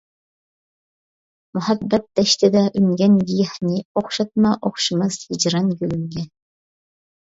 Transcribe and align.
مۇھەببەت 1.57 2.09
دەشتىدە 2.21 2.65
ئۈنگەن 2.81 3.21
گىياھنى، 3.29 3.85
ئوخشاتما، 3.95 4.59
ئوخشىماس 4.59 5.25
ھىجران 5.33 5.75
گۈلۈمگە. 5.81 6.31